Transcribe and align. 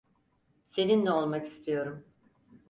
Seninle 0.69 1.11
olmak 1.11 1.45
istiyorum. 1.47 2.05